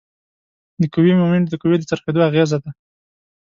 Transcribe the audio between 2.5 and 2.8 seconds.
ده.